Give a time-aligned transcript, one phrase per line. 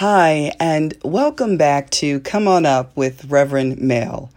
[0.00, 4.30] Hi, and welcome back to Come On Up with Reverend Mel.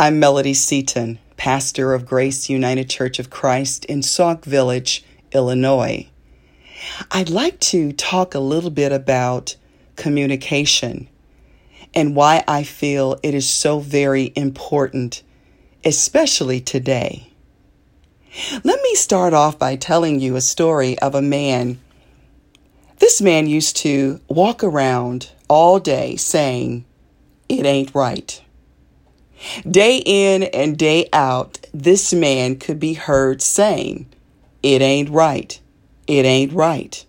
[0.00, 6.08] I'm Melody Seaton, pastor of Grace United Church of Christ in Sauk Village, Illinois.
[7.12, 9.54] I'd like to talk a little bit about
[9.94, 11.08] communication
[11.94, 15.22] and why I feel it is so very important,
[15.84, 17.28] especially today.
[18.64, 21.78] Let me start off by telling you a story of a man
[23.04, 26.86] this man used to walk around all day saying,
[27.50, 28.42] It ain't right.
[29.70, 34.06] Day in and day out, this man could be heard saying,
[34.62, 35.60] It ain't right.
[36.06, 37.04] It ain't right.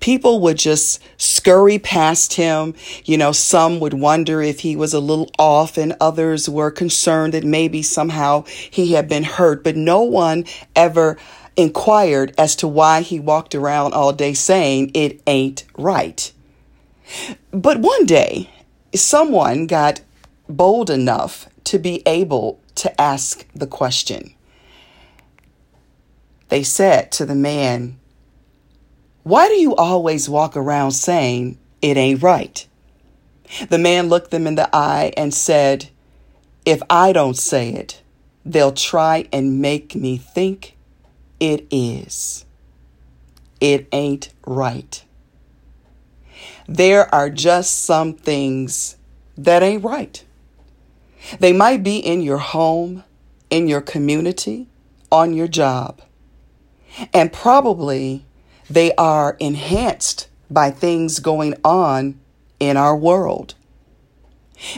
[0.00, 2.74] People would just scurry past him.
[3.04, 7.34] You know, some would wonder if he was a little off, and others were concerned
[7.34, 9.62] that maybe somehow he had been hurt.
[9.62, 11.18] But no one ever
[11.60, 16.32] inquired as to why he walked around all day saying it ain't right.
[17.50, 18.50] But one day,
[18.94, 20.00] someone got
[20.48, 24.34] bold enough to be able to ask the question.
[26.48, 27.98] They said to the man,
[29.22, 32.66] Why do you always walk around saying it ain't right?
[33.68, 35.90] The man looked them in the eye and said,
[36.64, 38.02] If I don't say it,
[38.44, 40.76] they'll try and make me think
[41.40, 42.44] it is.
[43.60, 45.04] It ain't right.
[46.68, 48.96] There are just some things
[49.36, 50.24] that ain't right.
[51.38, 53.04] They might be in your home,
[53.50, 54.68] in your community,
[55.10, 56.00] on your job.
[57.12, 58.24] And probably
[58.68, 62.20] they are enhanced by things going on
[62.58, 63.54] in our world.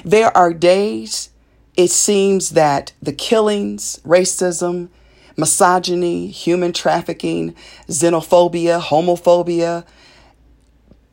[0.04, 1.30] There are days
[1.76, 4.90] it seems that the killings, racism,
[5.36, 7.54] misogyny, human trafficking,
[7.88, 9.84] xenophobia, homophobia,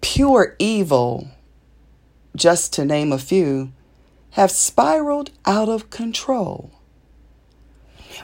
[0.02, 1.28] pure evil,
[2.36, 3.72] just to name a few,
[4.32, 6.72] have spiraled out of control.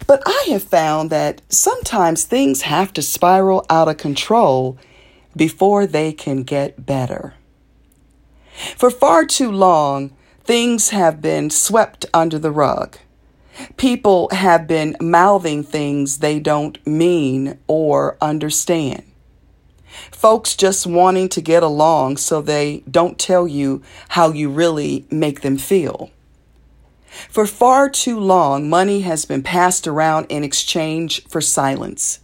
[0.07, 4.77] But I have found that sometimes things have to spiral out of control
[5.35, 7.33] before they can get better.
[8.77, 12.97] For far too long, things have been swept under the rug.
[13.77, 19.03] People have been mouthing things they don't mean or understand.
[20.11, 25.41] Folks just wanting to get along so they don't tell you how you really make
[25.41, 26.11] them feel.
[27.29, 32.19] For far too long, money has been passed around in exchange for silence.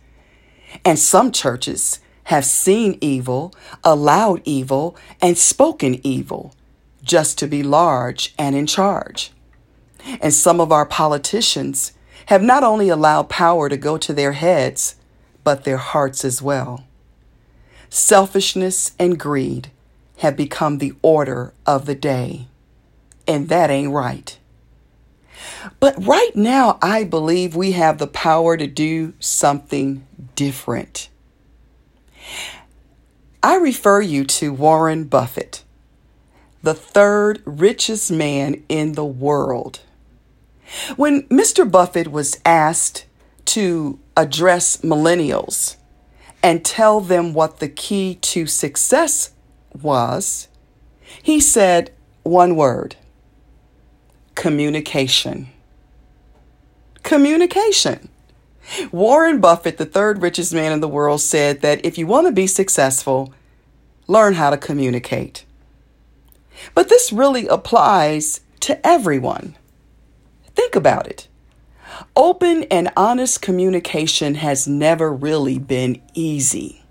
[0.83, 3.53] And some churches have seen evil,
[3.83, 6.53] allowed evil, and spoken evil
[7.03, 9.31] just to be large and in charge.
[10.19, 11.93] And some of our politicians
[12.27, 14.95] have not only allowed power to go to their heads,
[15.43, 16.85] but their hearts as well.
[17.89, 19.69] Selfishness and greed
[20.19, 22.47] have become the order of the day,
[23.27, 24.37] and that ain't right.
[25.79, 31.09] But right now, I believe we have the power to do something different.
[33.43, 35.63] I refer you to Warren Buffett,
[36.61, 39.79] the third richest man in the world.
[40.95, 41.69] When Mr.
[41.69, 43.05] Buffett was asked
[43.45, 45.75] to address millennials
[46.43, 49.31] and tell them what the key to success
[49.73, 50.47] was,
[51.21, 51.91] he said
[52.23, 52.95] one word
[54.35, 55.49] communication.
[57.03, 58.09] Communication.
[58.91, 62.33] Warren Buffett, the third richest man in the world, said that if you want to
[62.33, 63.33] be successful,
[64.07, 65.45] learn how to communicate.
[66.73, 69.55] But this really applies to everyone.
[70.55, 71.27] Think about it.
[72.15, 76.83] Open and honest communication has never really been easy.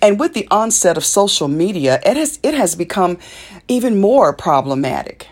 [0.00, 3.18] And with the onset of social media, it has, it has become
[3.66, 5.28] even more problematic.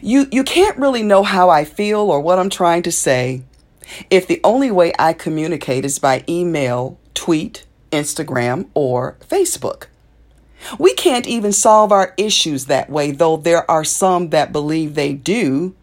[0.00, 3.42] You, you can't really know how I feel or what I'm trying to say
[4.08, 9.86] if the only way I communicate is by email, tweet, Instagram, or Facebook.
[10.78, 15.12] We can't even solve our issues that way, though there are some that believe they
[15.12, 15.74] do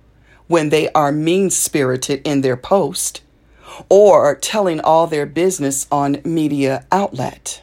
[0.51, 3.21] when they are mean spirited in their post
[3.88, 7.62] or telling all their business on media outlet.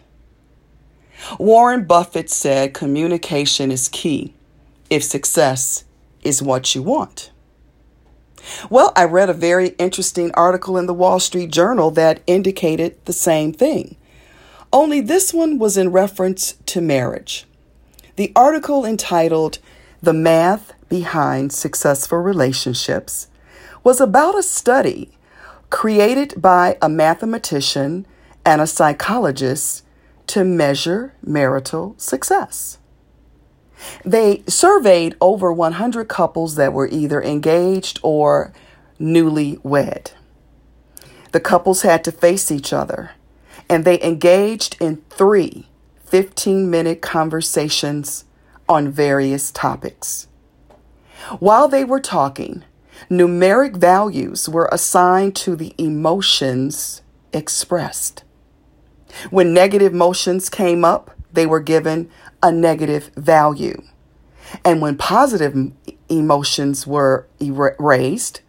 [1.38, 4.32] Warren Buffett said communication is key
[4.88, 5.84] if success
[6.22, 7.30] is what you want.
[8.70, 13.12] Well, I read a very interesting article in the Wall Street Journal that indicated the
[13.12, 13.96] same thing.
[14.72, 17.44] Only this one was in reference to marriage.
[18.16, 19.58] The article entitled
[20.00, 23.26] The Math behind successful relationships
[23.82, 25.10] was about a study
[25.70, 28.06] created by a mathematician
[28.44, 29.84] and a psychologist
[30.28, 32.78] to measure marital success.
[34.04, 38.52] They surveyed over 100 couples that were either engaged or
[39.00, 40.12] newly wed.
[41.32, 43.12] The couples had to face each other,
[43.68, 45.66] and they engaged in three
[46.04, 48.24] 15 minute conversations
[48.68, 50.28] on various topics.
[51.40, 52.64] While they were talking,
[53.10, 58.24] numeric values were assigned to the emotions expressed.
[59.30, 62.10] When negative emotions came up, they were given
[62.42, 63.82] a negative value.
[64.64, 65.72] And when positive
[66.08, 68.40] emotions were raised,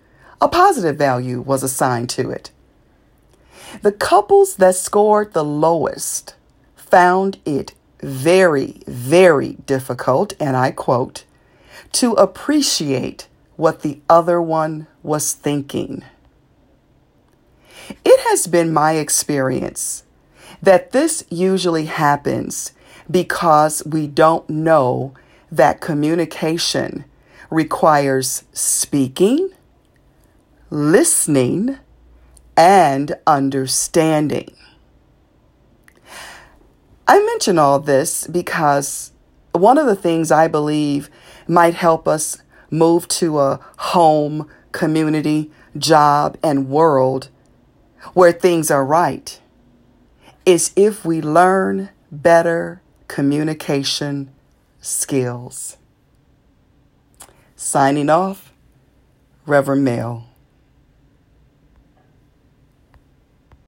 [0.41, 2.51] a positive value was assigned to it.
[3.81, 6.35] The couples that scored the lowest
[6.75, 11.25] found it very, very difficult, and I quote,
[11.93, 16.03] to appreciate what the other one was thinking.
[18.05, 20.03] It has been my experience
[20.61, 22.73] that this usually happens
[23.09, 25.13] because we don't know
[25.51, 27.05] that communication
[27.49, 29.49] requires speaking,
[30.69, 31.79] listening,
[32.55, 34.53] and understanding.
[37.09, 39.13] I mention all this because
[39.51, 41.09] one of the things I believe
[41.47, 42.37] might help us
[42.69, 47.29] move to a home, community, job, and world
[48.13, 49.41] where things are right
[50.45, 54.29] is if we learn better communication
[54.79, 55.77] skills.
[57.55, 58.53] Signing off,
[59.47, 60.28] Reverend Mel.